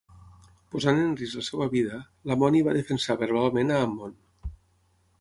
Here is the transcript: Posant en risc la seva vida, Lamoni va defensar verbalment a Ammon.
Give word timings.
Posant 0.75 1.01
en 1.01 1.11
risc 1.19 1.37
la 1.41 1.45
seva 1.49 1.69
vida, 1.75 2.01
Lamoni 2.31 2.65
va 2.71 2.77
defensar 2.81 3.21
verbalment 3.27 3.75
a 3.77 3.81
Ammon. 3.91 4.21